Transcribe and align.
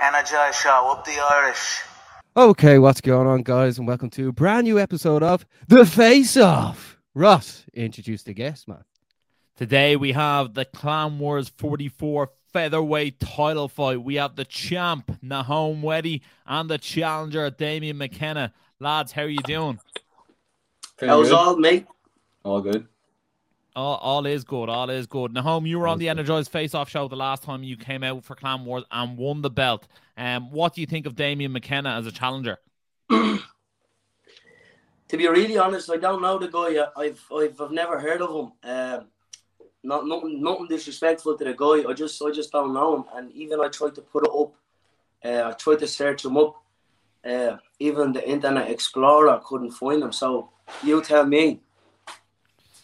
Energize 0.00 0.56
Show, 0.56 0.90
up 0.90 1.04
the 1.04 1.12
Irish. 1.30 1.80
Okay, 2.36 2.78
what's 2.78 3.00
going 3.00 3.28
on, 3.28 3.42
guys, 3.42 3.78
and 3.78 3.86
welcome 3.86 4.10
to 4.10 4.28
a 4.28 4.32
brand 4.32 4.64
new 4.64 4.78
episode 4.80 5.22
of 5.22 5.46
The 5.68 5.86
Face 5.86 6.36
Off. 6.36 6.98
Ross, 7.14 7.64
introduce 7.72 8.24
the 8.24 8.34
guest, 8.34 8.66
man. 8.66 8.82
Today 9.56 9.94
we 9.94 10.12
have 10.12 10.54
the 10.54 10.64
Clan 10.64 11.20
Wars 11.20 11.50
44 11.50 12.30
featherweight 12.52 13.20
title 13.20 13.68
fight. 13.68 14.02
We 14.02 14.16
have 14.16 14.34
the 14.34 14.44
champ 14.44 15.12
Nahom 15.22 15.82
Weddy 15.82 16.22
and 16.44 16.68
the 16.68 16.78
challenger 16.78 17.50
Damien 17.50 17.98
McKenna. 17.98 18.52
Lads, 18.80 19.12
how 19.12 19.22
are 19.22 19.28
you 19.28 19.38
doing? 19.44 19.78
How's 20.98 21.30
all, 21.30 21.56
mate? 21.56 21.86
All 22.44 22.60
good. 22.60 22.88
All, 23.74 23.96
all 23.96 24.26
is 24.26 24.44
good. 24.44 24.68
All 24.68 24.90
is 24.90 25.06
good. 25.06 25.32
Nahom, 25.32 25.66
you 25.66 25.78
were 25.78 25.88
on 25.88 25.98
the 25.98 26.08
Energized 26.08 26.50
Face 26.50 26.74
Off 26.74 26.90
show 26.90 27.08
the 27.08 27.16
last 27.16 27.42
time 27.42 27.62
you 27.62 27.76
came 27.76 28.02
out 28.02 28.22
for 28.24 28.34
Clan 28.34 28.64
Wars 28.64 28.84
and 28.90 29.16
won 29.16 29.40
the 29.40 29.50
belt. 29.50 29.88
Um, 30.16 30.50
what 30.50 30.74
do 30.74 30.82
you 30.82 30.86
think 30.86 31.06
of 31.06 31.14
Damien 31.14 31.52
McKenna 31.52 31.90
as 31.96 32.06
a 32.06 32.12
challenger? 32.12 32.58
to 33.10 33.40
be 35.10 35.26
really 35.26 35.56
honest, 35.56 35.90
I 35.90 35.96
don't 35.96 36.20
know 36.20 36.38
the 36.38 36.48
guy. 36.48 36.86
I've 36.96 37.24
I've, 37.34 37.60
I've 37.60 37.70
never 37.70 37.98
heard 37.98 38.20
of 38.20 38.30
him. 38.30 38.52
Um, 38.70 39.06
not 39.82 40.06
nothing, 40.06 40.42
nothing 40.42 40.68
disrespectful 40.68 41.36
to 41.38 41.44
the 41.44 41.54
guy. 41.54 41.88
I 41.88 41.94
just 41.94 42.22
I 42.22 42.30
just 42.30 42.52
don't 42.52 42.74
know 42.74 42.96
him. 42.96 43.04
And 43.14 43.32
even 43.32 43.60
I 43.60 43.68
tried 43.68 43.94
to 43.94 44.02
put 44.02 44.24
it 44.24 44.30
up. 44.30 44.54
Uh, 45.24 45.48
I 45.48 45.52
tried 45.52 45.78
to 45.78 45.88
search 45.88 46.24
him 46.24 46.36
up. 46.36 46.62
Uh, 47.24 47.56
even 47.78 48.12
the 48.12 48.28
Internet 48.28 48.70
Explorer 48.70 49.40
couldn't 49.44 49.70
find 49.70 50.02
him. 50.02 50.12
So 50.12 50.50
you 50.82 51.02
tell 51.02 51.24
me. 51.24 51.60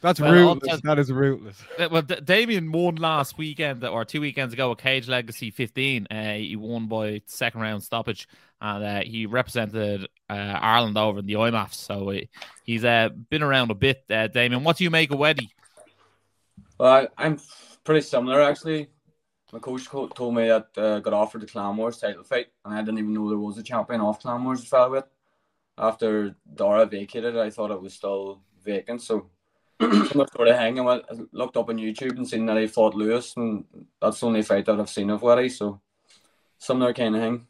That's 0.00 0.20
Well, 0.20 0.32
rootless. 0.32 0.74
I'll- 0.74 0.80
That 0.84 0.98
is 1.00 1.10
rootless. 1.10 1.60
Well, 1.90 2.02
D- 2.02 2.20
Damien 2.22 2.70
won 2.70 2.96
last 2.96 3.36
weekend 3.36 3.84
or 3.84 4.04
two 4.04 4.20
weekends 4.20 4.54
ago 4.54 4.70
at 4.72 4.78
Cage 4.78 5.08
Legacy 5.08 5.50
15. 5.50 6.06
Uh, 6.10 6.34
he 6.34 6.54
won 6.56 6.86
by 6.86 7.22
second 7.26 7.60
round 7.62 7.82
stoppage, 7.82 8.28
and 8.60 8.84
uh, 8.84 9.00
he 9.02 9.26
represented 9.26 10.06
uh, 10.30 10.32
Ireland 10.32 10.96
over 10.96 11.18
in 11.18 11.26
the 11.26 11.34
IMMAFs. 11.34 11.74
So 11.74 12.10
uh, 12.10 12.20
he's 12.62 12.84
uh, 12.84 13.08
been 13.28 13.42
around 13.42 13.70
a 13.72 13.74
bit. 13.74 14.04
Uh, 14.08 14.28
Damien, 14.28 14.62
what 14.62 14.76
do 14.76 14.84
you 14.84 14.90
make 14.90 15.10
of 15.10 15.18
Weddy? 15.18 15.48
Well, 16.78 16.92
I, 16.92 17.08
I'm 17.26 17.40
pretty 17.82 18.02
similar 18.02 18.40
actually. 18.40 18.88
My 19.52 19.58
coach 19.58 19.88
co- 19.88 20.08
told 20.08 20.34
me 20.34 20.46
that 20.48 20.68
uh, 20.76 21.00
got 21.00 21.14
offered 21.14 21.40
the 21.40 21.46
Clan 21.46 21.76
Wars 21.76 21.98
title 21.98 22.22
fight, 22.22 22.48
and 22.64 22.74
I 22.74 22.80
didn't 22.82 22.98
even 22.98 23.14
know 23.14 23.28
there 23.30 23.38
was 23.38 23.56
a 23.58 23.62
champion 23.62 24.00
of 24.02 24.20
Clan 24.20 24.44
Wars 24.44 24.62
featherweight. 24.64 25.04
After 25.78 26.36
Dara 26.54 26.84
vacated, 26.86 27.36
I 27.36 27.50
thought 27.50 27.70
it 27.70 27.80
was 27.80 27.94
still 27.94 28.42
vacant, 28.62 29.00
so 29.00 29.30
similar 29.80 30.26
sort 30.34 30.48
of 30.48 30.56
hanging. 30.56 30.88
I 30.88 31.00
looked 31.32 31.56
up 31.56 31.68
on 31.68 31.76
YouTube 31.78 32.16
and 32.16 32.26
seen 32.28 32.46
that 32.46 32.56
he 32.56 32.66
fought 32.66 32.94
Lewis, 32.94 33.34
and 33.36 33.64
that's 34.00 34.20
the 34.20 34.26
only 34.26 34.42
fight 34.42 34.66
that 34.66 34.78
I've 34.80 34.88
seen 34.90 35.10
of 35.10 35.20
Weddy. 35.22 35.50
So 35.50 35.80
similar 36.58 36.92
kind 36.92 37.14
of 37.16 37.22
thing. 37.22 37.46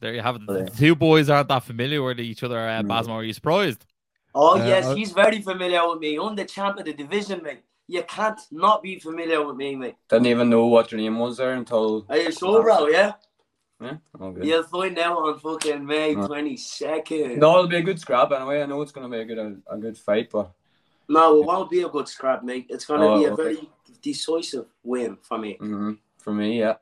There 0.00 0.14
you 0.14 0.20
have 0.20 0.36
it. 0.36 0.46
The 0.46 0.70
two 0.76 0.94
boys 0.96 1.30
aren't 1.30 1.48
that 1.48 1.62
familiar 1.62 2.02
with 2.02 2.18
each 2.20 2.42
other. 2.42 2.58
Uh, 2.58 2.82
Basma, 2.82 3.10
are 3.10 3.24
you 3.24 3.32
surprised? 3.32 3.86
Oh 4.34 4.60
Uh, 4.60 4.66
yes, 4.66 4.94
he's 4.96 5.12
very 5.12 5.40
familiar 5.40 5.88
with 5.88 6.00
me. 6.00 6.18
I'm 6.18 6.34
the 6.34 6.44
champ 6.44 6.78
of 6.78 6.84
the 6.86 6.92
division, 6.92 7.42
mate. 7.42 7.60
You 7.86 8.02
can't 8.04 8.40
not 8.50 8.82
be 8.82 8.98
familiar 8.98 9.46
with 9.46 9.56
me, 9.56 9.76
mate. 9.76 9.94
Didn't 10.08 10.26
even 10.26 10.48
know 10.50 10.66
what 10.66 10.90
your 10.90 11.00
name 11.00 11.18
was 11.18 11.36
there 11.36 11.52
until 11.52 12.06
Are 12.08 12.16
you 12.16 12.32
sure, 12.32 12.62
bro? 12.62 12.86
Yeah. 12.88 13.12
yeah, 13.80 13.96
all 14.18 14.30
good. 14.32 14.44
You'll 14.44 14.62
find 14.62 14.98
out 14.98 15.18
on 15.18 15.38
fucking 15.38 15.84
May 15.86 16.16
Uh. 16.16 16.26
twenty 16.26 16.56
second. 16.56 17.38
No, 17.38 17.58
it'll 17.58 17.68
be 17.68 17.76
a 17.76 17.82
good 17.82 18.00
scrap 18.00 18.32
anyway. 18.32 18.62
I 18.62 18.66
know 18.66 18.80
it's 18.82 18.92
gonna 18.92 19.08
be 19.08 19.18
a 19.18 19.24
good 19.24 19.38
a, 19.38 19.56
a 19.70 19.78
good 19.78 19.98
fight, 19.98 20.30
but 20.32 20.50
No, 21.12 21.38
it 21.40 21.44
won't 21.46 21.70
be 21.70 21.82
a 21.82 21.88
good 21.90 22.08
scrap, 22.08 22.42
mate. 22.42 22.66
It's 22.70 22.86
gonna 22.86 23.04
Oh, 23.04 23.18
be 23.18 23.26
a 23.26 23.32
okay. 23.32 23.42
very 23.42 23.68
decisive 24.00 24.66
win 24.82 25.18
for 25.20 25.36
me. 25.36 25.58
mhm, 25.60 25.98
for 26.18 26.32
me, 26.32 26.58
yeah. 26.60 26.76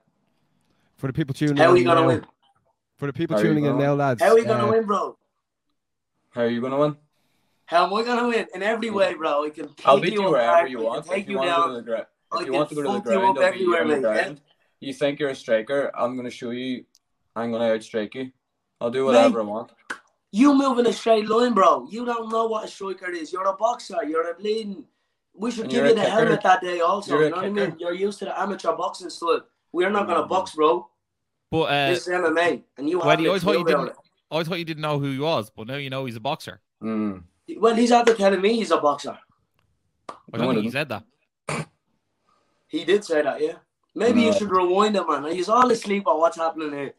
For 0.98 1.08
the 1.08 1.12
people 1.12 1.34
tuning 1.34 1.56
in. 1.56 1.62
How 1.62 1.70
are 1.70 1.76
in 1.76 1.82
you 1.82 1.84
gonna 1.84 2.06
win? 2.06 2.24
for 2.96 3.06
the 3.06 3.12
people 3.12 3.34
How 3.36 3.42
tuning 3.42 3.64
in 3.64 3.76
now, 3.76 3.94
lads. 3.94 4.22
How 4.22 4.30
are 4.30 4.34
we 4.36 4.44
gonna 4.44 4.66
uh, 4.68 4.70
win, 4.70 4.84
bro? 4.86 5.18
How 6.30 6.42
are 6.42 6.48
you 6.48 6.60
gonna 6.60 6.78
win? 6.78 6.96
How 7.66 7.86
am 7.86 7.94
I 7.94 8.04
gonna 8.04 8.28
win? 8.28 8.46
In 8.54 8.62
every 8.62 8.90
way, 8.90 9.14
bro. 9.14 9.44
I 9.46 9.50
can 9.50 9.68
pick 9.68 9.86
I'll 9.86 9.98
beat 10.00 10.12
you 10.12 10.20
apart, 10.20 10.32
wherever 10.32 10.66
I 10.66 10.66
you 10.66 10.80
want. 10.80 11.06
Take 11.06 11.22
If 11.24 11.28
you 11.28 11.32
you 11.32 11.38
want 11.38 11.48
to 11.48 11.56
go 11.56 11.66
to 11.66 11.72
down. 11.72 11.76
the 11.76 11.90
ground, 11.90 12.06
I 12.30 12.40
if 12.40 12.46
you 12.46 12.52
want 12.52 12.68
to 12.68 12.74
go 12.76 12.82
to 12.82 12.88
the 12.88 12.94
you 12.94 13.02
ground, 13.02 13.38
I'll 13.38 13.52
beat 13.52 13.60
you 13.60 13.76
on 13.76 13.88
the 13.88 14.00
ground. 14.00 14.40
You 14.78 14.92
think 14.92 15.18
you're 15.18 15.30
a 15.30 15.34
striker? 15.34 15.90
I'm 15.94 16.14
gonna 16.16 16.30
show 16.30 16.50
you. 16.50 16.84
I'm 17.34 17.50
gonna 17.50 17.64
outstrike 17.74 18.14
you. 18.14 18.30
I'll 18.80 18.90
do 18.92 19.06
whatever 19.06 19.40
I 19.40 19.44
want. 19.44 19.72
You 20.32 20.54
move 20.54 20.78
in 20.78 20.86
a 20.86 20.92
straight 20.92 21.28
line, 21.28 21.54
bro. 21.54 21.86
You 21.90 22.04
don't 22.04 22.30
know 22.30 22.46
what 22.46 22.64
a 22.64 22.68
striker 22.68 23.10
is. 23.10 23.32
You're 23.32 23.48
a 23.48 23.56
boxer. 23.56 23.96
You're 24.06 24.30
a 24.30 24.34
bleeding. 24.34 24.84
We 25.34 25.50
should 25.50 25.64
And 25.64 25.70
give 25.70 25.78
you're 25.78 25.86
you 25.86 25.92
a 25.92 25.94
the 25.96 26.00
kicker. 26.02 26.12
helmet 26.12 26.42
that 26.42 26.60
day, 26.60 26.80
also. 26.80 27.14
You're 27.14 27.24
you 27.24 27.30
know 27.30 27.36
what 27.36 27.44
I 27.46 27.50
mean? 27.50 27.76
You're 27.78 27.94
used 27.94 28.18
to 28.20 28.26
the 28.26 28.40
amateur 28.40 28.72
boxing 28.76 29.10
style. 29.10 29.42
We're 29.72 29.90
not 29.90 30.06
gonna 30.06 30.22
Mhm. 30.24 30.28
box, 30.28 30.54
bro. 30.54 30.88
But 31.50 31.62
uh, 31.62 31.88
this 31.90 32.06
is 32.06 32.14
MMA, 32.14 32.62
and 32.76 32.88
you 32.88 33.00
have 33.00 33.18
Weddy, 33.18 33.24
to 33.24 33.32
I 33.32 33.38
thought 33.40 33.58
you 33.58 33.64
didn't. 33.64 33.88
I 33.88 33.94
always 34.30 34.46
thought 34.46 34.58
you 34.60 34.64
didn't 34.64 34.82
know 34.82 34.98
who 35.00 35.10
he 35.10 35.18
was, 35.18 35.50
but 35.50 35.66
now 35.66 35.74
you 35.76 35.90
know 35.90 36.04
he's 36.04 36.14
a 36.16 36.20
boxer. 36.20 36.60
Mm. 36.82 37.24
Well, 37.56 37.74
he's 37.74 37.90
after 37.90 38.14
telling 38.14 38.40
me 38.40 38.54
he's 38.54 38.70
a 38.70 38.78
boxer. 38.78 39.18
I 40.08 40.38
don't 40.38 40.42
I 40.42 40.52
think 40.52 40.56
he 40.56 40.62
didn't. 40.62 40.72
said 40.72 40.88
that. 40.90 41.66
He 42.68 42.84
did 42.84 43.04
say 43.04 43.22
that, 43.22 43.40
yeah. 43.40 43.54
Maybe 43.96 44.22
you 44.22 44.32
should 44.32 44.50
rewind 44.52 44.94
it, 44.94 45.04
man. 45.08 45.24
He's 45.32 45.48
all 45.48 45.68
asleep 45.72 46.06
on 46.06 46.20
what's 46.20 46.36
happening 46.36 46.72
here. 46.72 46.94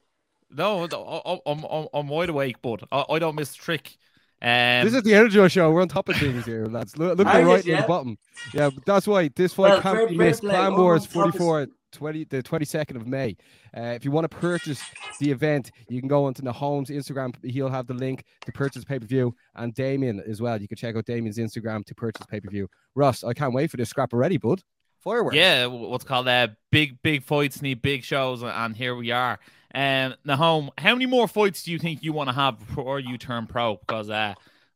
No, 0.54 0.86
no, 0.86 1.04
I- 1.06 1.32
I- 1.34 1.52
I'm, 1.52 1.64
I'm, 1.64 1.88
I'm 1.94 2.08
wide 2.08 2.30
awake, 2.30 2.58
but 2.62 2.84
I, 2.92 3.06
I 3.10 3.20
don't 3.20 3.36
miss 3.36 3.52
the 3.52 3.58
trick. 3.58 3.98
Um, 4.42 4.84
This 4.86 4.94
is 4.96 5.04
the 5.04 5.14
Energy 5.14 5.48
Show. 5.50 5.72
We're 5.72 5.82
on 5.84 5.88
top 5.88 6.10
of 6.10 6.16
things 6.18 6.46
here, 6.46 6.66
lads. 6.66 6.98
Look, 6.98 7.18
look 7.18 7.28
at 7.28 7.32
the 7.34 7.38
Are 7.40 7.42
you, 7.42 7.48
right 7.48 7.58
and 7.60 7.66
yeah? 7.68 7.82
the 7.82 7.88
bottom. 7.88 8.18
Yeah, 8.54 8.70
that's 8.86 9.08
why 9.08 9.30
this 9.36 9.54
fight 9.54 9.70
Well, 9.70 9.82
can't 9.82 9.98
fair- 9.98 10.08
be 10.08 10.18
missed. 10.18 10.42
play. 10.42 10.50
Clan 10.56 10.74
We're 10.74 10.80
Wars 10.80 11.04
on 11.04 11.10
44, 11.10 11.68
20, 11.92 12.24
the 12.26 12.42
22nd 12.42 12.96
of 12.96 13.06
May. 13.06 13.38
Uh, 13.78 13.82
if 13.82 14.04
you 14.04 14.10
want 14.12 14.30
to 14.30 14.36
purchase 14.36 14.82
the 15.20 15.30
event, 15.30 15.70
you 15.90 16.00
can 16.00 16.08
go 16.08 16.26
onto 16.26 16.42
the 16.42 16.52
Holmes 16.52 16.90
Instagram. 16.90 17.36
He'll 17.46 17.70
have 17.70 17.86
the 17.86 17.94
link 17.94 18.24
to 18.46 18.52
purchase 18.52 18.84
pay 18.84 18.98
per 18.98 19.06
view, 19.06 19.36
and 19.56 19.74
Damien 19.76 20.22
as 20.28 20.42
well. 20.42 20.60
You 20.60 20.68
can 20.68 20.76
check 20.78 20.96
out 20.96 21.06
Damien's 21.06 21.38
Instagram 21.38 21.86
to 21.86 21.94
purchase 21.94 22.26
pay 22.26 22.40
per 22.40 22.50
view. 22.50 22.68
Russ, 22.96 23.24
I 23.24 23.34
can't 23.34 23.54
wait 23.54 23.70
for 23.70 23.78
this 23.78 23.90
scrap 23.90 24.12
already, 24.12 24.38
bud. 24.38 24.64
Fireworks. 25.02 25.36
Yeah, 25.36 25.66
what's 25.68 26.04
called 26.04 26.28
uh, 26.28 26.48
big 26.72 27.02
big 27.04 27.24
fights 27.24 27.62
need 27.62 27.82
big 27.82 28.04
shows, 28.04 28.42
and 28.44 28.76
here 28.76 28.96
we 28.96 29.12
are. 29.12 29.40
Um, 29.74 30.16
Nahom, 30.28 30.70
how 30.78 30.94
many 30.94 31.06
more 31.06 31.28
fights 31.28 31.64
do 31.64 31.72
you 31.72 31.80
think 31.80 32.04
you 32.04 32.14
want 32.14 32.30
to 32.30 32.36
have 32.36 32.60
before 32.60 33.00
you 33.00 33.18
turn 33.18 33.48
pro? 33.48 33.78
Because 33.78 34.10
uh, 34.10 34.34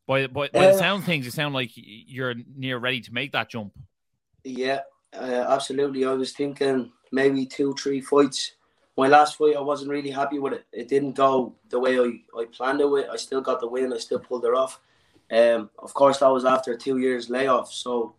by 0.07 0.27
by, 0.27 0.49
by 0.53 0.67
the 0.67 0.73
Uh, 0.73 0.77
sound 0.77 1.03
things, 1.03 1.25
you 1.25 1.31
sound 1.31 1.53
like 1.53 1.71
you're 1.75 2.35
near 2.55 2.77
ready 2.77 3.01
to 3.01 3.13
make 3.13 3.33
that 3.33 3.49
jump. 3.49 3.73
Yeah, 4.43 4.81
uh, 5.13 5.45
absolutely. 5.49 6.05
I 6.05 6.13
was 6.13 6.31
thinking 6.33 6.91
maybe 7.11 7.45
two, 7.45 7.73
three 7.73 8.01
fights. 8.01 8.53
My 8.97 9.07
last 9.07 9.37
fight, 9.37 9.57
I 9.57 9.61
wasn't 9.61 9.91
really 9.91 10.11
happy 10.11 10.39
with 10.39 10.53
it. 10.53 10.65
It 10.71 10.87
didn't 10.87 11.13
go 11.13 11.55
the 11.69 11.79
way 11.79 11.99
I, 11.99 12.21
I 12.39 12.45
planned 12.45 12.79
it 12.79 12.89
with. 12.89 13.09
I 13.09 13.17
still 13.17 13.41
got 13.41 13.59
the 13.59 13.67
win. 13.67 13.91
I 13.91 13.97
still 13.97 14.19
pulled 14.19 14.45
it 14.45 14.53
off. 14.53 14.79
Um, 15.31 15.69
of 15.79 15.93
course, 15.93 16.19
that 16.19 16.29
was 16.31 16.45
after 16.45 16.77
two 16.77 16.97
years 16.99 17.29
layoff. 17.29 17.73
So 17.73 18.15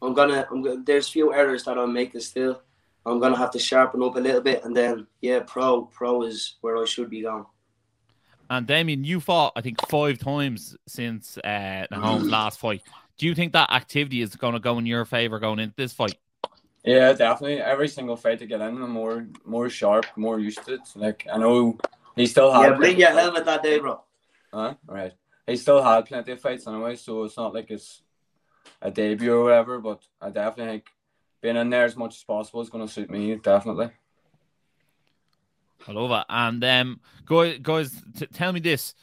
I'm 0.00 0.14
gonna, 0.14 0.46
I'm 0.50 0.62
gonna. 0.62 0.82
There's 0.82 1.08
few 1.08 1.34
errors 1.34 1.64
that 1.64 1.76
I'm 1.76 1.92
making 1.92 2.20
still. 2.22 2.62
I'm 3.06 3.20
gonna 3.20 3.36
have 3.36 3.50
to 3.52 3.58
sharpen 3.58 4.02
up 4.02 4.16
a 4.16 4.20
little 4.20 4.40
bit, 4.40 4.64
and 4.64 4.76
then 4.76 5.06
yeah, 5.20 5.40
pro, 5.46 5.82
pro 5.82 6.22
is 6.22 6.56
where 6.60 6.76
I 6.76 6.84
should 6.86 7.10
be 7.10 7.22
going. 7.22 7.44
And 8.50 8.66
Damien, 8.66 9.04
you 9.04 9.20
fought 9.20 9.52
I 9.56 9.60
think 9.60 9.86
five 9.88 10.18
times 10.18 10.76
since 10.86 11.38
uh, 11.38 11.86
Nahom's 11.90 12.28
last 12.28 12.60
fight. 12.60 12.82
Do 13.16 13.26
you 13.26 13.34
think 13.34 13.52
that 13.52 13.70
activity 13.70 14.22
is 14.22 14.34
going 14.36 14.54
to 14.54 14.60
go 14.60 14.78
in 14.78 14.86
your 14.86 15.04
favor 15.04 15.38
going 15.38 15.60
into 15.60 15.74
this 15.76 15.92
fight? 15.92 16.16
Yeah, 16.84 17.12
definitely. 17.12 17.60
Every 17.60 17.88
single 17.88 18.16
fight 18.16 18.38
to 18.40 18.46
get 18.46 18.60
in, 18.60 18.82
I'm 18.82 18.90
more 18.90 19.26
more 19.44 19.70
sharp, 19.70 20.06
more 20.16 20.38
used 20.38 20.64
to 20.66 20.74
it. 20.74 20.80
Like 20.94 21.26
I 21.32 21.38
know 21.38 21.78
he 22.16 22.26
still 22.26 22.52
had. 22.52 22.70
Yeah, 22.70 22.76
bring 22.76 22.98
your 22.98 23.10
helmet 23.10 23.44
that 23.46 23.62
day, 23.62 23.78
bro. 23.78 24.02
Huh? 24.52 24.74
Right. 24.86 25.12
He 25.46 25.56
still 25.56 25.82
had 25.82 26.06
plenty 26.06 26.32
of 26.32 26.40
fights 26.40 26.66
anyway, 26.66 26.96
so 26.96 27.24
it's 27.24 27.36
not 27.36 27.54
like 27.54 27.70
it's 27.70 28.02
a 28.82 28.90
debut 28.90 29.34
or 29.34 29.44
whatever. 29.44 29.78
But 29.78 30.02
I 30.20 30.30
definitely 30.30 30.72
think 30.72 30.86
being 31.44 31.56
in 31.56 31.68
there 31.68 31.84
as 31.84 31.94
much 31.94 32.16
as 32.16 32.24
possible 32.24 32.62
is 32.62 32.70
going 32.70 32.86
to 32.86 32.90
suit 32.90 33.10
me. 33.10 33.34
Definitely. 33.34 33.90
I 35.86 35.92
love 35.92 36.10
it. 36.10 36.24
And 36.30 36.64
um, 36.64 37.00
guys, 37.26 37.58
guys, 37.60 38.02
t- 38.16 38.26
tell 38.28 38.50
me 38.50 38.60
this. 38.60 38.94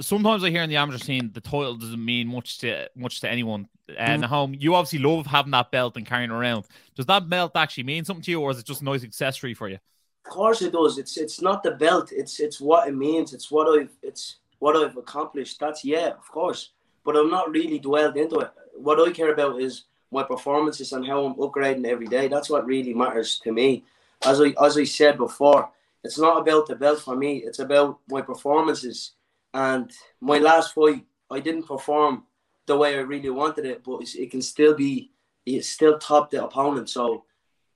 Sometimes 0.00 0.42
I 0.42 0.50
hear 0.50 0.64
in 0.64 0.70
the 0.70 0.76
amateur 0.76 0.98
scene 0.98 1.30
the 1.32 1.40
title 1.40 1.76
doesn't 1.76 2.04
mean 2.04 2.26
much 2.26 2.58
to 2.58 2.90
much 2.96 3.20
to 3.20 3.30
anyone. 3.30 3.68
And 3.96 4.24
uh, 4.24 4.26
home, 4.26 4.56
you 4.58 4.74
obviously 4.74 4.98
love 5.08 5.26
having 5.26 5.52
that 5.52 5.70
belt 5.70 5.96
and 5.96 6.04
carrying 6.04 6.32
it 6.32 6.34
around. 6.34 6.64
Does 6.96 7.06
that 7.06 7.30
belt 7.30 7.52
actually 7.54 7.84
mean 7.84 8.04
something 8.04 8.24
to 8.24 8.30
you, 8.32 8.40
or 8.40 8.50
is 8.50 8.58
it 8.58 8.66
just 8.66 8.80
a 8.80 8.84
nice 8.84 9.04
accessory 9.04 9.54
for 9.54 9.68
you? 9.68 9.78
Of 10.26 10.32
course 10.32 10.62
it 10.62 10.72
does. 10.72 10.98
It's 10.98 11.16
it's 11.16 11.40
not 11.40 11.62
the 11.62 11.70
belt. 11.70 12.10
It's 12.10 12.40
it's 12.40 12.60
what 12.60 12.88
it 12.88 12.96
means. 12.96 13.32
It's 13.32 13.52
what 13.52 13.68
I've 13.68 13.96
it's 14.02 14.38
what 14.58 14.74
I've 14.74 14.96
accomplished. 14.96 15.60
That's 15.60 15.84
yeah, 15.84 16.08
of 16.08 16.28
course. 16.28 16.70
But 17.04 17.14
I'm 17.14 17.30
not 17.30 17.52
really 17.52 17.78
dwelled 17.78 18.16
into 18.16 18.40
it. 18.40 18.50
What 18.74 18.98
I 18.98 19.12
care 19.12 19.32
about 19.32 19.60
is 19.60 19.84
my 20.14 20.22
performances 20.22 20.92
and 20.92 21.04
how 21.06 21.26
I'm 21.26 21.34
upgrading 21.34 21.86
every 21.86 22.06
day. 22.06 22.28
That's 22.28 22.48
what 22.48 22.64
really 22.64 22.94
matters 22.94 23.40
to 23.40 23.52
me. 23.52 23.84
As 24.24 24.40
I 24.40 24.54
as 24.64 24.78
I 24.78 24.84
said 24.84 25.18
before, 25.18 25.70
it's 26.04 26.18
not 26.18 26.38
about 26.40 26.66
the 26.66 26.76
belt 26.76 27.00
for 27.00 27.16
me. 27.16 27.38
It's 27.38 27.58
about 27.58 27.98
my 28.08 28.22
performances. 28.22 29.12
And 29.52 29.90
my 30.20 30.38
last 30.38 30.72
fight, 30.74 31.04
I 31.30 31.40
didn't 31.40 31.66
perform 31.66 32.24
the 32.66 32.76
way 32.76 32.96
I 32.96 33.00
really 33.00 33.30
wanted 33.30 33.66
it, 33.66 33.84
but 33.84 34.02
it 34.14 34.30
can 34.30 34.40
still 34.42 34.74
be 34.74 35.10
he 35.44 35.60
still 35.60 35.98
topped 35.98 36.30
the 36.30 36.44
opponent. 36.44 36.88
So 36.88 37.24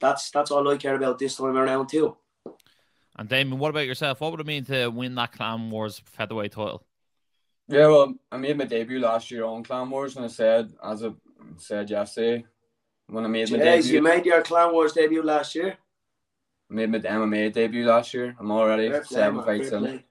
that's 0.00 0.30
that's 0.30 0.50
all 0.50 0.68
I 0.68 0.76
care 0.76 0.94
about 0.94 1.18
this 1.18 1.36
time 1.36 1.56
around 1.56 1.88
too. 1.88 2.16
And 3.16 3.28
Damon, 3.28 3.58
what 3.58 3.70
about 3.70 3.86
yourself? 3.86 4.20
What 4.20 4.30
would 4.30 4.40
it 4.40 4.46
mean 4.46 4.64
to 4.66 4.88
win 4.88 5.16
that 5.16 5.32
Clan 5.32 5.70
Wars 5.70 6.00
featherweight 6.04 6.52
title? 6.52 6.84
Yeah, 7.66 7.88
well, 7.88 8.14
I 8.32 8.38
made 8.38 8.56
my 8.56 8.64
debut 8.64 9.00
last 9.00 9.30
year 9.30 9.44
on 9.44 9.62
Clan 9.62 9.90
Wars, 9.90 10.16
and 10.16 10.24
I 10.24 10.28
said, 10.28 10.72
as 10.82 11.04
I 11.04 11.10
said 11.56 11.90
yesterday, 11.90 12.44
when 13.06 13.24
I 13.24 13.28
made 13.28 13.50
my 13.50 13.58
Jeez, 13.58 13.82
debut, 13.82 13.92
you 13.94 14.02
made 14.02 14.26
your 14.26 14.42
Clan 14.42 14.72
Wars 14.72 14.92
debut 14.92 15.22
last 15.22 15.54
year. 15.54 15.76
I 16.70 16.74
made 16.74 16.90
my 16.90 16.98
MMA 16.98 17.52
debut 17.52 17.86
last 17.86 18.12
year. 18.14 18.36
I'm 18.38 18.50
already 18.50 18.88
Fair 18.90 19.00
play, 19.02 19.16
seven 19.16 19.36
man, 19.36 19.44
fights 19.46 19.72
in, 19.72 20.04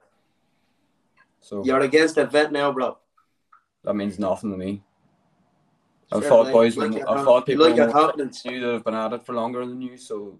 so 1.39 1.63
You're 1.63 1.81
against 1.81 2.17
a 2.17 2.25
vet 2.25 2.51
now, 2.51 2.71
bro. 2.71 2.97
that 3.83 3.93
means 3.95 4.17
nothing 4.19 4.51
to 4.51 4.57
me. 4.57 4.83
I've 6.11 6.21
Fair 6.21 6.29
fought 6.29 6.51
boys, 6.51 6.77
Like 6.77 6.95
I've 7.07 7.25
fought 7.25 7.45
people 7.45 7.67
like 7.67 7.75
your 7.75 7.91
confidence. 7.91 8.41
than 8.41 8.53
you 8.53 8.59
that 8.61 8.73
have 8.73 8.83
been 8.83 8.95
at 8.95 9.13
it 9.13 9.23
for 9.25 9.33
longer 9.33 9.65
than 9.65 9.81
you, 9.81 9.97
so 9.97 10.39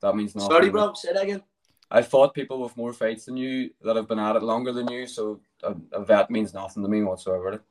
that 0.00 0.14
means 0.14 0.34
nothing. 0.36 0.50
Sorry, 0.50 0.70
bro. 0.70 0.92
Say 0.94 1.12
that 1.12 1.24
again. 1.24 1.42
I 1.90 2.02
fought 2.02 2.34
people 2.34 2.60
with 2.62 2.76
more 2.76 2.92
fights 2.92 3.24
than 3.24 3.36
you 3.38 3.70
that 3.82 3.96
have 3.96 4.06
been 4.06 4.18
at 4.18 4.36
it 4.36 4.42
longer 4.42 4.72
than 4.72 4.88
you, 4.90 5.06
so 5.06 5.40
a, 5.62 5.74
a 5.92 6.04
vet 6.04 6.30
means 6.30 6.52
nothing 6.52 6.82
to 6.82 6.88
me 6.88 7.02
whatsoever. 7.02 7.62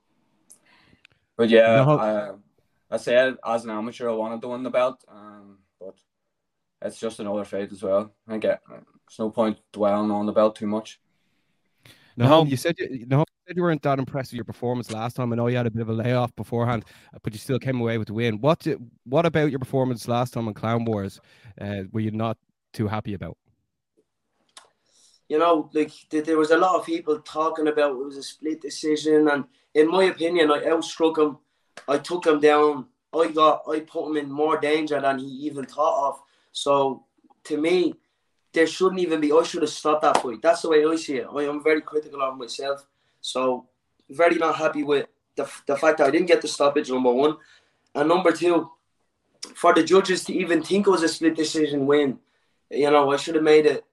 But 1.38 1.50
yeah, 1.50 1.75
No. 1.86 2.00
I, 2.00 2.31
I 2.89 2.98
said 2.98 3.36
as 3.45 3.63
an 3.66 3.72
amateur 3.72 4.10
I 4.10 4.13
wanted 4.13 4.42
to 4.42 4.48
win 4.50 4.63
the 4.63 4.69
belt, 4.69 5.04
um, 5.07 5.57
but 5.80 5.95
it's 6.81 7.00
just 7.00 7.19
another 7.19 7.44
fight 7.45 7.72
as 7.72 7.84
well. 7.84 8.13
I 8.28 8.38
get 8.38 8.62
there's 8.69 9.19
no 9.19 9.30
point 9.30 9.57
dwelling 9.74 10.12
on 10.12 10.25
the 10.25 10.31
belt 10.31 10.56
too 10.56 10.68
much. 10.68 11.00
No, 12.16 12.28
No. 12.28 12.45
you 12.45 12.57
said 12.57 12.75
you, 12.80 13.06
no, 13.06 13.19
you 13.19 13.25
said 13.48 13.57
you 13.57 13.63
weren't 13.63 13.81
that 13.84 14.00
impressed 14.00 14.31
with 14.31 14.38
your 14.38 14.45
performance 14.45 14.92
last 14.92 15.16
time. 15.16 15.31
I 15.31 15.36
know 15.36 15.48
you 15.48 15.57
had 15.57 15.68
a 15.68 15.72
bit 15.72 15.81
of 15.81 15.89
a 15.89 15.94
layoff 15.94 16.36
beforehand, 16.36 16.86
uh, 17.13 17.19
but 17.24 17.34
you 17.34 17.39
still 17.39 17.60
came 17.60 17.80
away 17.80 17.98
with 17.98 18.07
the 18.07 18.13
win. 18.13 18.39
What 18.39 18.66
what 19.04 19.25
about 19.25 19.50
your 19.51 19.60
performance 19.60 20.07
last 20.07 20.34
time 20.34 20.48
on 20.48 20.54
Clown 20.54 20.86
Wars? 20.86 21.19
Uh, 21.60 21.84
were 21.92 22.00
you 22.01 22.12
not 22.12 22.38
too 22.74 22.88
happy 22.88 23.13
about? 23.13 23.38
you 25.30 25.38
know, 25.38 25.69
like 25.74 25.92
there 26.10 26.38
was 26.38 26.51
a 26.51 26.57
lot 26.57 26.80
of 26.80 26.86
people 26.86 27.19
talking 27.19 27.68
about 27.68 27.92
it 27.92 27.98
was 27.98 28.16
a 28.16 28.24
split 28.24 28.62
decision, 28.62 29.28
and 29.28 29.44
in 29.74 29.89
my 29.89 30.06
opinion, 30.06 30.50
I 30.50 30.60
outstruck 30.60 31.18
him. 31.18 31.38
I 31.88 31.97
took 31.97 32.25
him 32.25 32.39
down. 32.39 32.88
I 33.13 33.29
got, 33.29 33.63
I 33.68 33.79
put 33.81 34.09
him 34.09 34.18
in 34.18 34.31
more 34.31 34.59
danger 34.59 35.00
than 35.00 35.19
he 35.19 35.25
even 35.25 35.65
thought 35.65 36.09
of. 36.09 36.21
So 36.51 37.03
to 37.45 37.57
me, 37.57 37.95
there 38.53 38.68
shouldn't 38.68 39.01
even 39.01 39.21
be. 39.21 39.31
I 39.31 39.44
should 39.44 39.62
have 39.62 39.71
stopped 39.71 40.01
that 40.01 40.21
fight. 40.21 40.41
That's 40.41 40.62
the 40.62 40.69
way 40.69 40.85
I 40.85 40.95
see 40.95 41.18
it. 41.18 41.27
I 41.33 41.44
am 41.44 41.63
very 41.63 41.81
critical 41.81 42.21
of 42.21 42.38
myself. 42.38 42.85
So 43.21 43.68
very 44.09 44.35
not 44.35 44.56
happy 44.56 44.83
with 44.83 45.07
the, 45.35 45.50
the 45.68 45.77
fact 45.77 46.00
that 46.00 46.07
I 46.07 46.12
didn't 46.12 46.27
get 46.27 46.41
the 46.41 46.47
stoppage. 46.47 46.89
Number 46.89 47.12
one, 47.12 47.38
and 47.95 48.09
number 48.09 48.31
two, 48.31 48.69
for 49.56 49.74
the 49.74 49.83
judges 49.83 50.24
to 50.25 50.33
even 50.33 50.63
think 50.63 50.88
it 50.88 50.89
was 50.89 51.03
a 51.03 51.07
split 51.07 51.35
decision 51.35 51.85
win, 51.85 52.19
you 52.69 52.89
know, 52.89 53.12
I 53.12 53.18
should 53.18 53.35
have 53.35 53.44
made 53.44 53.65
it 53.65 53.85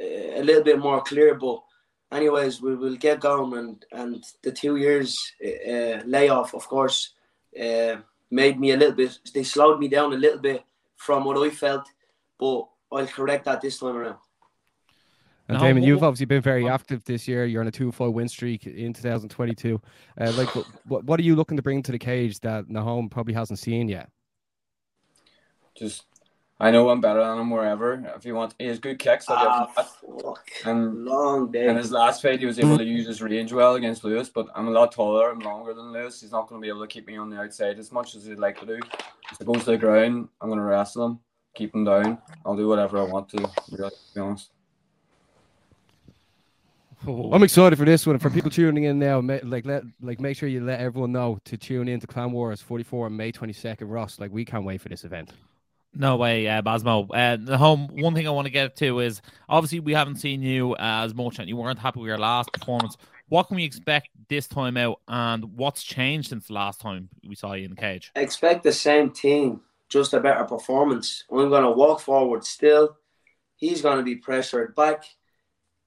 uh, 0.00 0.40
a 0.40 0.42
little 0.42 0.62
bit 0.62 0.78
more 0.78 1.02
clear. 1.02 1.34
But 1.34 1.62
anyways, 2.12 2.60
we 2.60 2.76
will 2.76 2.96
get 2.96 3.20
going, 3.20 3.56
and 3.58 3.84
and 3.92 4.24
the 4.42 4.52
two 4.52 4.76
years 4.76 5.18
uh, 5.44 6.02
layoff, 6.04 6.54
of 6.54 6.68
course, 6.68 7.14
uh, 7.58 7.96
made 8.30 8.58
me 8.58 8.72
a 8.72 8.76
little 8.76 8.94
bit. 8.94 9.18
They 9.34 9.42
slowed 9.42 9.78
me 9.78 9.88
down 9.88 10.12
a 10.12 10.16
little 10.16 10.38
bit 10.38 10.64
from 10.96 11.24
what 11.24 11.38
I 11.38 11.50
felt, 11.50 11.88
but 12.38 12.68
I'll 12.92 13.06
correct 13.06 13.44
that 13.46 13.60
this 13.60 13.78
time 13.78 13.96
around. 13.96 14.16
And 15.48 15.58
No, 15.58 15.64
Damon, 15.64 15.82
you've 15.82 16.04
obviously 16.04 16.26
been 16.26 16.42
very 16.42 16.68
active 16.68 17.02
this 17.04 17.26
year. 17.26 17.44
You're 17.44 17.60
on 17.60 17.66
a 17.66 17.72
two-fight 17.72 18.12
win 18.12 18.28
streak 18.28 18.66
in 18.66 18.92
2022. 18.92 19.80
Uh, 20.20 20.32
like, 20.36 20.48
what, 20.86 21.04
what 21.04 21.18
are 21.18 21.24
you 21.24 21.34
looking 21.34 21.56
to 21.56 21.62
bring 21.62 21.82
to 21.82 21.92
the 21.92 21.98
cage 21.98 22.38
that 22.40 22.68
Nahom 22.68 23.10
probably 23.10 23.34
hasn't 23.34 23.58
seen 23.58 23.88
yet? 23.88 24.10
Just 25.74 26.04
I 26.62 26.70
know 26.70 26.90
I'm 26.90 27.00
better 27.00 27.20
than 27.24 27.38
him 27.38 27.48
wherever. 27.50 28.12
If 28.16 28.26
you 28.26 28.34
want, 28.34 28.54
he 28.58 28.66
has 28.66 28.78
good 28.78 28.98
kicks. 28.98 29.24
I'll 29.30 29.36
give 29.38 29.46
him 29.46 29.74
Ah, 29.78 29.82
fuck. 30.22 30.50
And 30.66 31.06
Long 31.06 31.50
day. 31.50 31.66
in 31.66 31.76
his 31.76 31.90
last 31.90 32.20
fight, 32.20 32.38
he 32.40 32.44
was 32.44 32.58
able 32.58 32.76
to 32.76 32.84
use 32.84 33.06
his 33.06 33.22
range 33.22 33.50
well 33.52 33.76
against 33.76 34.04
Lewis, 34.04 34.28
but 34.28 34.46
I'm 34.54 34.68
a 34.68 34.70
lot 34.70 34.92
taller 34.92 35.30
and 35.32 35.42
longer 35.42 35.72
than 35.72 35.90
Lewis. 35.90 36.20
He's 36.20 36.32
not 36.32 36.48
going 36.48 36.60
to 36.60 36.62
be 36.64 36.68
able 36.68 36.82
to 36.82 36.86
keep 36.86 37.06
me 37.06 37.16
on 37.16 37.30
the 37.30 37.38
outside 37.40 37.78
as 37.78 37.90
much 37.90 38.14
as 38.14 38.26
he'd 38.26 38.38
like 38.38 38.60
to 38.60 38.66
do. 38.66 38.78
If 39.32 39.38
he 39.38 39.44
goes 39.46 39.60
to 39.64 39.70
the 39.70 39.78
ground, 39.78 40.28
I'm 40.42 40.48
going 40.50 40.58
to 40.58 40.64
wrestle 40.64 41.06
him, 41.06 41.20
keep 41.54 41.74
him 41.74 41.84
down. 41.84 42.18
I'll 42.44 42.56
do 42.56 42.68
whatever 42.68 42.98
I 42.98 43.04
want 43.04 43.30
to, 43.30 43.38
really, 43.72 43.90
to 43.90 44.14
be 44.14 44.20
honest. 44.20 44.50
I'm 47.08 47.42
excited 47.42 47.78
for 47.78 47.86
this 47.86 48.06
one. 48.06 48.18
For 48.18 48.28
people 48.28 48.50
tuning 48.50 48.84
in 48.84 48.98
now, 48.98 49.22
ma- 49.22 49.38
like 49.44 49.64
let 49.64 49.84
like 50.02 50.20
make 50.20 50.36
sure 50.36 50.50
you 50.50 50.62
let 50.62 50.80
everyone 50.80 51.12
know 51.12 51.38
to 51.46 51.56
tune 51.56 51.88
in 51.88 51.98
to 52.00 52.06
Clan 52.06 52.30
Wars 52.32 52.60
44 52.60 53.06
on 53.06 53.16
May 53.16 53.32
22nd. 53.32 53.90
Ross, 53.90 54.20
like 54.20 54.30
we 54.30 54.44
can't 54.44 54.64
wait 54.66 54.82
for 54.82 54.90
this 54.90 55.04
event. 55.04 55.32
No 55.94 56.16
way, 56.16 56.46
uh, 56.46 56.62
Basmo. 56.62 57.08
Uh, 57.12 57.36
the 57.40 57.58
home. 57.58 57.88
One 57.92 58.14
thing 58.14 58.26
I 58.26 58.30
want 58.30 58.46
to 58.46 58.52
get 58.52 58.76
to 58.76 59.00
is 59.00 59.20
obviously 59.48 59.80
we 59.80 59.92
haven't 59.92 60.16
seen 60.16 60.42
you 60.42 60.76
as 60.78 61.14
much, 61.14 61.38
and 61.38 61.48
you 61.48 61.56
weren't 61.56 61.78
happy 61.78 61.98
with 61.98 62.08
your 62.08 62.18
last 62.18 62.52
performance. 62.52 62.96
What 63.28 63.44
can 63.44 63.56
we 63.56 63.64
expect 63.64 64.08
this 64.28 64.46
time 64.46 64.76
out, 64.76 65.00
and 65.08 65.56
what's 65.56 65.82
changed 65.82 66.28
since 66.28 66.48
last 66.48 66.80
time 66.80 67.08
we 67.26 67.34
saw 67.34 67.54
you 67.54 67.64
in 67.64 67.70
the 67.70 67.76
cage? 67.76 68.12
expect 68.14 68.62
the 68.62 68.72
same 68.72 69.10
thing, 69.10 69.60
just 69.88 70.12
a 70.14 70.20
better 70.20 70.44
performance. 70.44 71.24
I'm 71.30 71.50
gonna 71.50 71.70
walk 71.72 72.00
forward 72.00 72.44
still. 72.44 72.96
He's 73.56 73.82
gonna 73.82 74.02
be 74.02 74.16
pressured 74.16 74.74
back. 74.76 75.04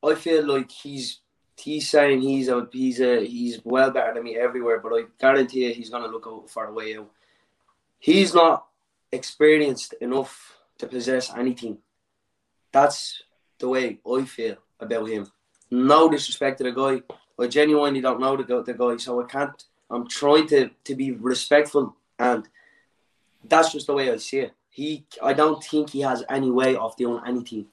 I 0.03 0.15
feel 0.15 0.45
like 0.45 0.69
he's 0.69 1.19
he's 1.57 1.89
saying 1.89 2.21
he's 2.21 2.49
a 2.49 2.67
he's 2.71 2.99
a 2.99 3.25
he's 3.25 3.61
well 3.63 3.91
better 3.91 4.15
than 4.15 4.23
me 4.23 4.35
everywhere, 4.35 4.79
but 4.79 4.93
I 4.93 5.03
guarantee 5.19 5.65
you 5.65 5.73
he's 5.73 5.89
gonna 5.89 6.07
look 6.07 6.27
out 6.27 6.49
for 6.49 6.65
a 6.65 6.73
way 6.73 6.97
out. 6.97 7.09
He's 7.99 8.33
not 8.33 8.67
experienced 9.13 9.93
enough 10.01 10.57
to 10.79 10.87
possess 10.87 11.31
anything. 11.35 11.77
That's 12.71 13.23
the 13.59 13.69
way 13.69 13.99
I 14.05 14.25
feel 14.25 14.57
about 14.79 15.07
him. 15.07 15.31
No 15.69 16.09
disrespect 16.09 16.57
to 16.57 16.63
the 16.65 16.71
guy. 16.71 17.03
I 17.39 17.47
genuinely 17.47 18.01
don't 18.01 18.19
know 18.19 18.35
the, 18.35 18.43
gu- 18.43 18.63
the 18.63 18.73
guy, 18.73 18.97
so 18.97 19.21
I 19.21 19.25
can't. 19.25 19.63
I'm 19.89 20.07
trying 20.07 20.47
to, 20.47 20.69
to 20.83 20.95
be 20.95 21.11
respectful, 21.11 21.95
and 22.17 22.47
that's 23.43 23.71
just 23.71 23.87
the 23.87 23.93
way 23.93 24.11
I 24.11 24.17
see 24.17 24.39
it. 24.39 24.53
He, 24.69 25.05
I 25.21 25.33
don't 25.33 25.63
think 25.63 25.91
he 25.91 26.01
has 26.01 26.23
any 26.29 26.49
way 26.49 26.75
of 26.75 26.95
doing 26.95 27.21
anything. 27.27 27.67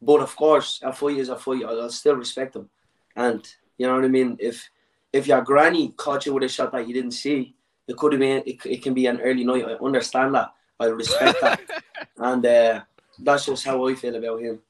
But 0.00 0.20
of 0.20 0.34
course, 0.34 0.80
a 0.82 0.92
fight 0.92 1.18
is 1.18 1.28
a 1.28 1.36
fight. 1.36 1.64
I'll 1.64 1.90
still 1.90 2.16
respect 2.16 2.56
him, 2.56 2.70
and 3.16 3.46
you 3.76 3.86
know 3.86 3.96
what 3.96 4.04
I 4.04 4.08
mean. 4.08 4.36
If 4.38 4.70
if 5.12 5.26
your 5.26 5.42
granny 5.42 5.88
caught 5.96 6.24
you 6.24 6.34
with 6.34 6.44
a 6.44 6.48
shot 6.48 6.70
that 6.72 6.86
you 6.86 6.94
didn't 6.94 7.12
see, 7.12 7.56
it 7.88 7.96
could 7.96 8.12
have 8.12 8.20
been. 8.20 8.42
It, 8.46 8.64
it 8.64 8.82
can 8.82 8.94
be 8.94 9.06
an 9.06 9.20
early 9.20 9.44
night. 9.44 9.64
I 9.64 9.84
understand 9.84 10.34
that. 10.36 10.52
I 10.80 10.86
respect 10.86 11.40
that, 11.40 11.60
and 12.18 12.44
uh, 12.44 12.80
that's 13.18 13.46
just 13.46 13.64
how 13.64 13.86
I 13.88 13.94
feel 13.94 14.14
about 14.14 14.40
him. 14.40 14.60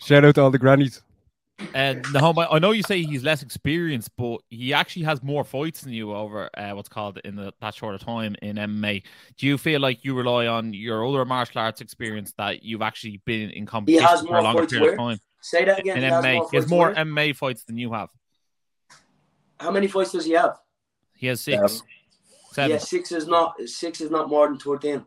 Shout 0.00 0.24
out 0.24 0.34
to 0.36 0.42
all 0.42 0.50
the 0.50 0.58
grannies. 0.58 1.02
And 1.74 2.04
the 2.12 2.20
home. 2.20 2.38
I 2.38 2.60
know 2.60 2.70
you 2.70 2.84
say 2.84 3.02
he's 3.02 3.24
less 3.24 3.42
experienced, 3.42 4.10
but 4.16 4.38
he 4.48 4.72
actually 4.72 5.02
has 5.02 5.22
more 5.24 5.42
fights 5.42 5.80
than 5.80 5.92
you 5.92 6.14
over 6.14 6.48
uh, 6.56 6.70
what's 6.70 6.88
called 6.88 7.18
in 7.24 7.34
the, 7.34 7.52
that 7.60 7.74
short 7.74 7.96
of 7.96 8.00
time 8.00 8.36
in 8.42 8.56
MMA. 8.56 9.02
Do 9.36 9.46
you 9.46 9.58
feel 9.58 9.80
like 9.80 10.04
you 10.04 10.14
rely 10.14 10.46
on 10.46 10.72
your 10.72 11.04
other 11.04 11.24
martial 11.24 11.60
arts 11.60 11.80
experience 11.80 12.32
that 12.38 12.62
you've 12.62 12.82
actually 12.82 13.20
been 13.24 13.50
in 13.50 13.66
competition 13.66 14.06
has 14.06 14.20
for 14.22 14.36
a 14.36 14.42
longer 14.42 14.62
fights 14.62 14.72
period 14.72 14.92
of 14.92 14.98
time 14.98 15.18
Say 15.40 15.64
that 15.64 15.80
again. 15.80 15.96
in 15.96 16.04
he 16.04 16.08
has 16.08 16.24
MMA? 16.24 16.34
more 16.36 16.48
he 16.50 16.56
has 16.56 16.64
fights 16.64 16.70
more 16.70 16.86
where? 16.92 17.04
MMA 17.04 17.36
fights 17.36 17.64
than 17.64 17.76
you 17.76 17.92
have. 17.92 18.08
How 19.58 19.72
many 19.72 19.88
fights 19.88 20.12
does 20.12 20.26
he 20.26 20.32
have? 20.32 20.58
He 21.16 21.26
has 21.26 21.40
six, 21.40 21.56
Seven. 21.72 21.88
Seven. 22.58 22.70
Yeah, 22.72 22.78
six 22.78 23.12
is 23.12 23.28
not 23.28 23.60
six 23.66 24.00
is 24.00 24.10
not 24.10 24.28
more 24.28 24.48
than 24.48 24.58
thirteen. 24.58 25.06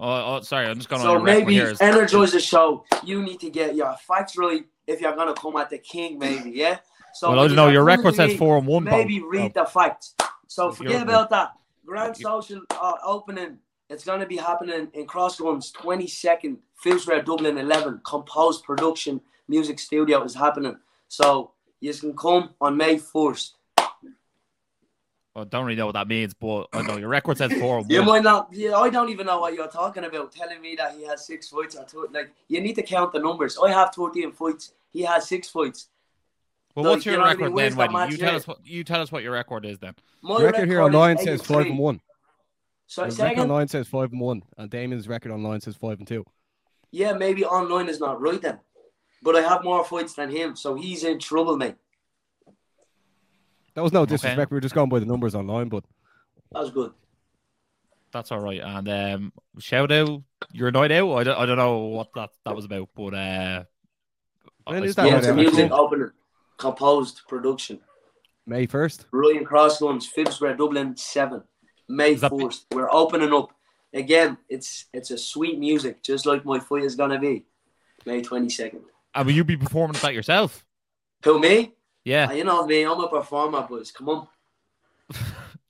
Oh, 0.00 0.36
oh, 0.36 0.40
sorry, 0.40 0.66
I'm 0.66 0.76
just 0.78 0.88
going 0.88 1.00
on 1.02 1.18
So 1.18 1.22
maybe 1.22 1.60
energize 1.80 2.32
the 2.32 2.40
show. 2.40 2.84
You 3.04 3.22
need 3.22 3.38
to 3.40 3.50
get 3.50 3.76
your 3.76 3.94
facts 4.08 4.36
really 4.36 4.64
if 4.88 5.00
you're 5.00 5.14
gonna 5.14 5.34
come 5.34 5.56
at 5.56 5.70
the 5.70 5.78
king, 5.78 6.18
maybe, 6.18 6.50
yeah. 6.50 6.78
So 7.14 7.30
Well, 7.30 7.40
I 7.40 7.46
don't 7.46 7.54
know. 7.54 7.68
Your 7.68 7.84
record 7.84 8.16
says 8.16 8.36
four 8.36 8.58
and 8.58 8.66
one. 8.66 8.82
Maybe 8.82 9.22
read 9.22 9.54
the 9.54 9.64
facts. 9.64 10.16
So 10.48 10.72
forget 10.72 11.02
about 11.02 11.30
that. 11.30 11.52
Grand 11.86 12.16
social 12.16 12.62
uh, 12.70 12.94
opening. 13.04 13.58
It's 13.88 14.04
gonna 14.04 14.26
be 14.26 14.36
happening 14.36 14.88
in 14.94 15.06
Crossguns, 15.06 15.72
22nd, 15.72 16.56
Phibsborough, 16.84 17.24
Dublin 17.24 17.58
11. 17.58 18.00
Composed 18.04 18.64
production 18.64 19.20
music 19.46 19.78
studio 19.78 20.24
is 20.24 20.34
happening. 20.34 20.76
So 21.06 21.52
you 21.80 21.92
can 21.94 22.16
come 22.16 22.50
on 22.60 22.76
May 22.76 22.96
1st. 22.96 23.50
I 25.36 25.44
don't 25.44 25.64
really 25.64 25.76
know 25.76 25.86
what 25.86 25.92
that 25.92 26.08
means, 26.08 26.34
but 26.34 26.66
I 26.72 26.82
know 26.82 26.96
your 26.96 27.08
record 27.08 27.38
says 27.38 27.52
four 27.52 27.78
and 27.80 27.90
You 27.90 28.02
might 28.02 28.24
not. 28.24 28.48
Yeah, 28.52 28.76
I 28.76 28.90
don't 28.90 29.10
even 29.10 29.26
know 29.26 29.38
what 29.40 29.54
you're 29.54 29.68
talking 29.68 30.04
about. 30.04 30.32
Telling 30.32 30.60
me 30.60 30.74
that 30.76 30.94
he 30.96 31.04
has 31.06 31.24
six 31.26 31.48
fights 31.48 31.76
or 31.76 31.84
two. 31.84 32.08
Like 32.12 32.32
you 32.48 32.60
need 32.60 32.74
to 32.74 32.82
count 32.82 33.12
the 33.12 33.20
numbers. 33.20 33.56
I 33.62 33.70
have 33.70 33.94
13 33.94 34.32
fights. 34.32 34.72
He 34.92 35.02
has 35.02 35.28
six 35.28 35.48
fights. 35.48 35.88
Well, 36.74 36.84
Like, 36.84 36.94
what's 36.94 37.06
you 37.06 37.12
your 37.12 37.20
know 37.20 37.26
what 37.26 37.30
I 37.30 37.34
mean? 37.34 37.40
record 37.42 37.54
Where's 37.54 37.76
then, 37.76 37.88
the 37.88 37.94
Wendy? 37.94 37.94
match 37.94 38.10
You 38.12 38.26
tell 38.26 38.36
us 38.36 38.46
what 38.46 38.66
you 38.66 38.84
tell 38.84 39.00
us 39.02 39.12
what 39.12 39.22
your 39.22 39.32
record 39.32 39.64
is 39.66 39.78
then. 39.78 39.94
My 40.22 40.38
The 40.38 40.44
record 40.46 40.68
here 40.68 40.82
online 40.82 41.18
says 41.18 41.42
five 41.42 41.66
and 41.66 41.78
one. 41.78 42.00
So 42.88 43.04
The 43.04 43.12
say 43.12 43.22
record 43.22 43.32
again? 43.34 43.50
online 43.50 43.68
says 43.68 43.86
five 43.86 44.10
and 44.10 44.20
one, 44.20 44.42
and 44.58 44.68
Damon's 44.68 45.06
record 45.06 45.30
online 45.30 45.60
says 45.60 45.76
five 45.76 45.98
and 45.98 46.08
two. 46.08 46.24
Yeah, 46.90 47.12
maybe 47.12 47.44
online 47.44 47.88
is 47.88 48.00
not 48.00 48.20
right 48.20 48.42
then. 48.42 48.58
But 49.22 49.36
I 49.36 49.42
have 49.42 49.62
more 49.62 49.84
fights 49.84 50.14
than 50.14 50.28
him, 50.30 50.56
so 50.56 50.74
he's 50.74 51.04
in 51.04 51.18
trouble, 51.20 51.56
mate. 51.56 51.76
That 53.74 53.82
was 53.82 53.92
no 53.92 54.04
disrespect. 54.06 54.38
Okay. 54.38 54.46
We 54.50 54.56
were 54.56 54.60
just 54.60 54.74
going 54.74 54.88
by 54.88 54.98
the 54.98 55.06
numbers 55.06 55.34
online, 55.34 55.68
but 55.68 55.84
That's 56.52 56.70
good. 56.70 56.92
That's 58.12 58.32
all 58.32 58.40
right. 58.40 58.60
And 58.60 58.88
um, 58.88 59.32
shout 59.60 59.92
out 59.92 60.22
your 60.52 60.70
night 60.72 60.90
out. 60.90 61.12
I 61.16 61.22
don't, 61.24 61.38
I 61.38 61.46
don't 61.46 61.56
know 61.58 61.78
what 61.78 62.08
that, 62.14 62.30
that 62.44 62.56
was 62.56 62.64
about, 62.64 62.88
but 62.96 63.14
uh, 63.14 63.64
When 64.64 64.82
I 64.82 64.86
is 64.86 64.96
that 64.96 65.06
Yeah, 65.06 65.18
it's 65.18 65.26
a 65.28 65.30
now, 65.30 65.36
music 65.36 65.64
actually? 65.66 65.78
opener, 65.78 66.14
composed 66.56 67.20
production. 67.28 67.78
May 68.46 68.66
1st. 68.66 69.04
Ryan 69.12 69.44
Crosslands, 69.44 70.06
Phibsborough, 70.12 70.58
Dublin, 70.58 70.96
seven. 70.96 71.42
May 71.88 72.12
Is 72.14 72.22
that- 72.22 72.32
first. 72.32 72.66
We're 72.72 72.90
opening 72.92 73.32
up. 73.32 73.52
Again, 73.92 74.38
it's 74.48 74.86
it's 74.92 75.10
a 75.10 75.18
sweet 75.18 75.58
music, 75.58 76.00
just 76.02 76.24
like 76.24 76.44
my 76.44 76.60
fight 76.60 76.84
is 76.84 76.94
gonna 76.94 77.18
be. 77.18 77.44
May 78.06 78.22
twenty 78.22 78.48
second. 78.48 78.82
and 79.16 79.26
will 79.26 79.34
you 79.34 79.42
be 79.42 79.56
performing 79.56 79.96
at 79.96 80.02
that 80.02 80.14
yourself? 80.14 80.64
Who 81.24 81.40
me? 81.40 81.74
Yeah, 82.04 82.28
Ah, 82.30 82.32
you 82.32 82.44
know 82.44 82.64
me, 82.66 82.82
I'm 82.82 82.98
a 83.00 83.08
performer, 83.08 83.62
boys. 83.62 83.90
Come 83.90 84.08
on. 84.08 84.28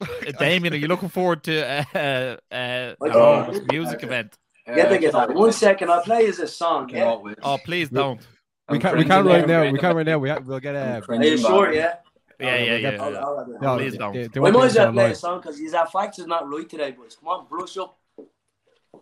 Uh, 0.01 0.07
Damien, 0.39 0.73
are 0.73 0.77
you 0.77 0.87
looking 0.89 1.09
forward 1.09 1.43
to 1.45 1.67
uh, 1.95 2.37
uh, 2.55 2.95
Oh. 3.01 3.09
uh, 3.09 3.59
music 3.71 4.03
event? 4.03 4.39
Get 4.67 4.89
the 4.89 4.99
guitar. 4.99 5.33
One 5.33 5.53
second, 5.53 5.91
I'll 5.91 6.03
play 6.03 6.27
as 6.27 6.39
a 6.39 6.47
song. 6.47 6.89
Yeah. 6.91 7.17
Oh, 7.43 7.59
please 7.65 7.89
don't. 7.89 8.21
We 8.69 8.77
I'm 8.77 8.81
can't, 8.81 8.97
we 8.99 9.05
can't 9.05 9.27
right 9.27 9.47
now. 9.47 9.69
We 9.69 9.79
can't 9.79 9.97
right 9.97 10.07
now. 10.07 10.19
We 10.19 10.29
ha- 10.31 10.39
we'll 10.45 10.61
get 10.61 10.77
a. 10.77 11.03
I'm 11.09 11.21
Are 11.21 11.25
you 11.25 11.37
sure? 11.39 11.67
back. 11.67 11.75
Yeah. 11.75 11.95
Yeah, 12.39 12.57
yeah, 12.57 12.79
get- 12.79 12.95
yeah. 12.95 13.09
Yeah. 13.11 13.19
I'll 13.19 13.39
have 13.39 13.49
it. 13.49 13.61
No, 13.61 13.77
Please 13.77 13.97
don't. 13.97 14.13
they- 14.15 14.29
they 14.29 14.39
We 14.41 14.51
might 14.53 14.59
get 14.61 14.67
as 14.71 14.77
well 14.77 14.93
play 14.93 15.11
a 15.11 15.15
song 15.17 15.41
because 15.41 15.59
he's 15.59 15.75
our 15.75 15.87
facts 15.89 16.21
is 16.21 16.27
not 16.29 16.49
right 16.49 16.69
today, 16.69 16.93
boys. 16.93 17.17
Come 17.19 17.29
on, 17.29 17.47
brush 17.49 17.77
up. 17.77 17.99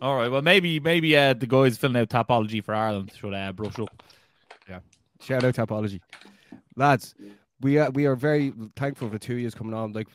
All 0.01 0.15
right. 0.17 0.29
Well, 0.31 0.41
maybe 0.41 0.79
maybe 0.79 1.15
uh, 1.15 1.33
the 1.33 1.45
guys 1.45 1.77
filling 1.77 1.97
out 1.97 2.09
Tapology 2.09 2.63
for 2.63 2.73
Ireland 2.73 3.11
should 3.15 3.33
uh, 3.35 3.51
brush 3.53 3.77
up. 3.77 4.01
Yeah. 4.67 4.79
Shout 5.21 5.43
out 5.43 5.53
Tapology, 5.53 5.99
lads. 6.79 7.15
We 7.61 7.77
are 7.77 7.91
we 7.91 8.05
are 8.05 8.15
very 8.15 8.53
thankful 8.77 9.09
for 9.09 9.17
two 9.17 9.35
years 9.35 9.53
coming 9.53 9.73
on. 9.73 9.91
Like, 9.91 10.07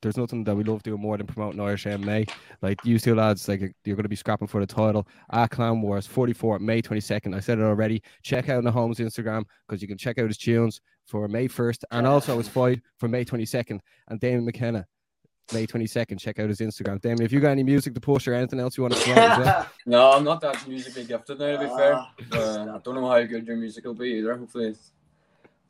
there's 0.00 0.16
nothing 0.16 0.44
that 0.44 0.54
we 0.54 0.62
love 0.62 0.84
doing 0.84 1.00
more 1.00 1.16
than 1.18 1.26
promoting 1.26 1.60
Irish 1.60 1.84
MMA. 1.84 2.30
Like, 2.62 2.78
you 2.84 2.96
two 3.00 3.16
lads, 3.16 3.48
like 3.48 3.60
you're 3.60 3.96
going 3.96 4.04
to 4.04 4.08
be 4.08 4.14
scrapping 4.14 4.46
for 4.46 4.60
the 4.60 4.66
title 4.66 5.08
at 5.32 5.50
Clan 5.50 5.82
Wars 5.82 6.06
44 6.06 6.60
May 6.60 6.80
22nd. 6.80 7.34
I 7.34 7.40
said 7.40 7.58
it 7.58 7.62
already. 7.62 8.02
Check 8.22 8.48
out 8.48 8.62
Nahom's 8.62 9.00
Instagram 9.00 9.44
because 9.66 9.82
you 9.82 9.88
can 9.88 9.98
check 9.98 10.18
out 10.18 10.28
his 10.28 10.38
tunes 10.38 10.80
for 11.06 11.26
May 11.26 11.48
1st 11.48 11.82
and 11.90 12.06
also 12.06 12.38
his 12.38 12.48
fight 12.48 12.80
for 12.98 13.08
May 13.08 13.24
22nd. 13.24 13.80
And 14.06 14.20
Damon 14.20 14.44
McKenna, 14.44 14.86
May 15.52 15.66
22nd. 15.66 16.20
Check 16.20 16.38
out 16.38 16.48
his 16.48 16.60
Instagram. 16.60 17.00
Damon, 17.00 17.22
if 17.22 17.32
you 17.32 17.40
got 17.40 17.50
any 17.50 17.64
music 17.64 17.94
to 17.94 18.00
push 18.00 18.28
or 18.28 18.34
anything 18.34 18.60
else 18.60 18.76
you 18.76 18.84
want 18.84 18.94
to 18.94 19.00
promote 19.02 19.18
as 19.18 19.38
well, 19.38 19.66
No, 19.86 20.12
I'm 20.12 20.22
not 20.22 20.40
that 20.42 20.68
musically 20.68 21.04
gifted 21.04 21.40
now, 21.40 21.56
to 21.56 21.68
be 21.68 21.76
fair. 21.76 21.94
Uh, 21.94 22.76
I 22.76 22.78
don't 22.78 22.94
know 22.94 23.08
how 23.08 23.20
good 23.24 23.44
your 23.44 23.56
music 23.56 23.84
will 23.84 23.94
be 23.94 24.10
either. 24.10 24.36
Hopefully, 24.36 24.68
it's 24.68 24.92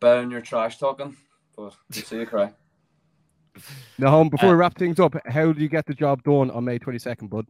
better 0.02 0.20
than 0.20 0.30
your 0.30 0.42
trash 0.42 0.78
talking. 0.78 1.16
But 1.56 1.62
we'll 1.62 2.04
see 2.04 2.18
you 2.18 2.26
cry. 2.26 2.52
Nahom, 3.98 4.30
before 4.30 4.50
Uh, 4.50 4.52
we 4.52 4.58
wrap 4.58 4.76
things 4.76 4.98
up, 5.00 5.14
how 5.26 5.52
do 5.52 5.60
you 5.62 5.68
get 5.68 5.86
the 5.86 5.94
job 5.94 6.22
done 6.24 6.50
on 6.50 6.64
May 6.64 6.78
22nd, 6.78 7.30
bud? 7.30 7.46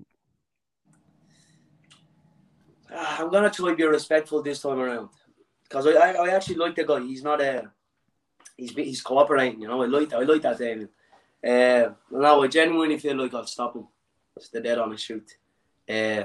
Ah, 2.95 3.23
I'm 3.23 3.31
gonna 3.31 3.51
try 3.51 3.71
to 3.71 3.77
be 3.77 3.85
respectful 3.85 4.43
this 4.43 4.61
time 4.61 4.79
around 4.79 5.09
because 5.65 5.87
I, 5.87 5.93
I, 5.93 6.09
I 6.13 6.29
actually 6.37 6.57
like 6.57 6.75
the 6.75 6.85
guy. 6.85 7.01
He's 7.01 7.23
not 7.23 7.41
a 7.41 7.71
he's 8.57 8.73
he's 8.73 9.01
cooperating. 9.01 9.63
You 9.63 9.69
know, 9.69 9.83
I 9.83 9.87
like 9.87 10.13
I 10.13 10.19
like 10.19 10.43
that 10.43 10.59
David. 10.59 10.89
Uh, 11.43 11.95
no, 12.11 12.43
I 12.43 12.47
genuinely 12.49 12.99
feel 12.99 13.17
like 13.17 13.33
I'll 13.35 13.47
stop 13.47 13.75
him. 13.75 13.87
It's 14.37 14.51
the 14.51 14.61
dead 14.61 14.79
honest 14.79 15.07
truth. 15.07 15.37
Uh, 15.89 16.25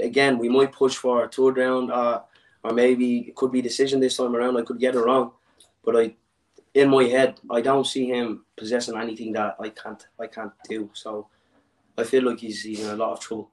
again, 0.00 0.38
we 0.38 0.48
might 0.48 0.72
push 0.72 0.96
for 0.96 1.24
a 1.24 1.28
third 1.28 1.56
round, 1.56 1.90
uh, 1.90 2.20
or 2.62 2.72
maybe 2.72 3.20
it 3.28 3.34
could 3.34 3.50
be 3.50 3.62
decision 3.62 3.98
this 3.98 4.16
time 4.16 4.36
around. 4.36 4.56
I 4.56 4.62
could 4.62 4.78
get 4.78 4.94
it 4.94 5.00
wrong, 5.00 5.32
but 5.84 5.96
I, 5.96 6.14
in 6.74 6.90
my 6.90 7.04
head, 7.04 7.40
I 7.50 7.60
don't 7.60 7.86
see 7.86 8.06
him 8.06 8.44
possessing 8.56 8.96
anything 8.96 9.32
that 9.32 9.56
I 9.60 9.68
can't 9.68 10.06
I 10.20 10.26
can't 10.26 10.52
do. 10.68 10.90
So, 10.92 11.28
I 11.96 12.04
feel 12.04 12.24
like 12.24 12.40
he's, 12.40 12.62
he's 12.62 12.80
in 12.80 12.90
a 12.90 12.96
lot 12.96 13.12
of 13.12 13.20
trouble. 13.20 13.50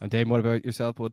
And 0.00 0.10
Dave, 0.10 0.28
what 0.28 0.40
about 0.40 0.64
yourself, 0.64 0.96
bud? 0.96 1.12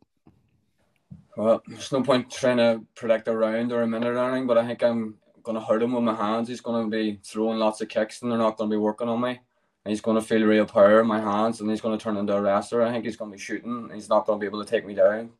Well, 1.36 1.62
there's 1.68 1.92
no 1.92 2.04
point 2.04 2.30
trying 2.30 2.58
to 2.58 2.82
predict 2.96 3.28
a 3.28 3.36
round 3.36 3.72
or 3.72 3.82
a 3.82 3.88
minute 3.88 4.08
or 4.08 4.18
anything, 4.20 4.48
but 4.48 4.58
I 4.58 4.68
think 4.68 4.84
I'm 4.84 5.16
going 5.42 5.56
to 5.56 5.66
hurt 5.66 5.82
him 5.82 5.94
with 5.94 6.04
my 6.04 6.16
hands. 6.16 6.48
He's 6.48 6.62
going 6.62 6.84
to 6.84 6.90
be 6.90 7.20
throwing 7.24 7.60
lots 7.60 7.82
of 7.82 7.90
kicks 7.90 8.22
and 8.22 8.32
they're 8.32 8.38
not 8.38 8.58
going 8.58 8.70
to 8.70 8.74
be 8.74 8.80
working 8.80 9.10
on 9.10 9.22
me. 9.22 9.40
And 9.86 9.92
he's 9.92 10.02
going 10.02 10.16
to 10.16 10.26
feel 10.26 10.44
real 10.44 10.66
power 10.66 11.02
in 11.02 11.08
my 11.08 11.20
hands 11.20 11.60
and 11.60 11.70
he's 11.70 11.82
going 11.82 11.98
to 11.98 12.02
turn 12.02 12.18
into 12.18 12.36
a 12.36 12.42
wrestler. 12.42 12.84
I 12.84 12.92
think 12.92 13.04
he's 13.04 13.18
going 13.18 13.32
to 13.32 13.38
be 13.38 13.44
shooting. 13.44 13.90
He's 13.94 14.10
not 14.10 14.26
going 14.26 14.40
to 14.40 14.42
be 14.42 14.48
able 14.48 14.64
to 14.64 14.70
take 14.70 14.86
me 14.86 14.94
down. 14.94 15.32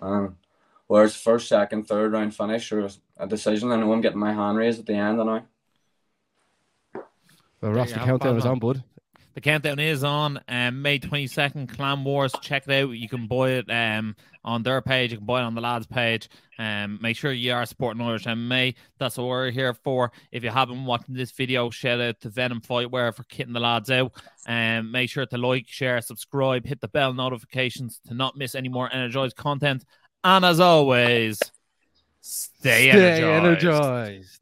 Um, 0.00 0.36
whereas 0.92 1.16
first, 1.16 1.48
second, 1.48 1.88
third 1.88 2.12
round 2.12 2.36
finish 2.36 2.70
or 2.70 2.86
a 3.16 3.26
decision, 3.26 3.72
I 3.72 3.76
know 3.76 3.94
I'm 3.94 4.02
getting 4.02 4.18
my 4.18 4.34
hand 4.34 4.58
raised 4.58 4.78
at 4.78 4.84
the 4.84 4.92
end, 4.92 5.18
and 5.18 5.30
I. 5.30 5.42
Well, 7.62 7.72
Ross, 7.72 7.92
the 7.92 7.98
have 7.98 8.02
it, 8.02 8.10
countdown 8.10 8.36
is 8.36 8.44
on, 8.44 8.58
bud. 8.58 8.84
The 9.32 9.40
countdown 9.40 9.78
is 9.78 10.04
on 10.04 10.38
um, 10.48 10.82
May 10.82 10.98
22nd, 10.98 11.74
Clan 11.74 12.04
Wars. 12.04 12.34
Check 12.42 12.68
it 12.68 12.82
out. 12.82 12.90
You 12.90 13.08
can 13.08 13.26
buy 13.26 13.52
it 13.52 13.70
um, 13.70 14.14
on 14.44 14.62
their 14.62 14.82
page. 14.82 15.12
You 15.12 15.16
can 15.16 15.24
buy 15.24 15.40
it 15.40 15.44
on 15.44 15.54
the 15.54 15.62
lads' 15.62 15.86
page. 15.86 16.28
Um, 16.58 16.98
make 17.00 17.16
sure 17.16 17.32
you 17.32 17.54
are 17.54 17.64
supporting 17.64 18.02
Irish 18.02 18.24
MMA. 18.24 18.74
That's 18.98 19.16
what 19.16 19.28
we're 19.28 19.50
here 19.50 19.72
for. 19.72 20.12
If 20.30 20.44
you 20.44 20.50
haven't 20.50 20.84
watched 20.84 21.04
this 21.08 21.30
video, 21.30 21.70
shout 21.70 22.02
out 22.02 22.20
to 22.20 22.28
Venom 22.28 22.60
Fightwear 22.60 23.14
for 23.14 23.24
kitting 23.24 23.54
the 23.54 23.60
lads 23.60 23.90
out. 23.90 24.12
Um, 24.46 24.90
make 24.90 25.08
sure 25.08 25.24
to 25.24 25.38
like, 25.38 25.68
share, 25.68 26.02
subscribe, 26.02 26.66
hit 26.66 26.82
the 26.82 26.88
bell 26.88 27.14
notifications 27.14 27.98
to 28.08 28.14
not 28.14 28.36
miss 28.36 28.54
any 28.54 28.68
more 28.68 28.92
energized 28.92 29.36
content. 29.36 29.86
And 30.24 30.44
as 30.44 30.60
always, 30.60 31.40
stay, 32.20 32.90
energized. 32.90 33.22
energized. 33.22 34.40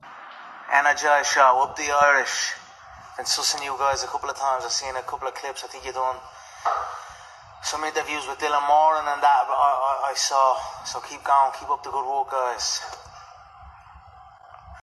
Energize 0.72 1.26
show, 1.26 1.62
up 1.64 1.74
the 1.76 1.88
Irish. 1.90 2.52
Been 3.16 3.24
sussing 3.24 3.64
you 3.64 3.74
guys 3.78 4.04
a 4.04 4.06
couple 4.06 4.28
of 4.28 4.36
times. 4.36 4.64
I've 4.64 4.72
seen 4.72 4.94
a 4.96 5.02
couple 5.02 5.26
of 5.28 5.34
clips. 5.34 5.64
I 5.64 5.68
think 5.68 5.84
you 5.86 5.92
done 5.92 6.16
some 7.62 7.82
interviews 7.84 8.24
with 8.28 8.38
Dylan 8.38 8.68
Moran 8.68 9.08
and 9.08 9.22
that. 9.22 9.44
But 9.48 9.56
I, 9.56 9.72
I, 9.72 10.10
I 10.10 10.14
saw. 10.16 10.56
So 10.84 11.00
keep 11.00 11.24
going, 11.24 11.52
keep 11.58 11.70
up 11.70 11.82
the 11.82 11.90
good 11.90 12.04
work, 12.04 12.30
guys. 12.30 12.80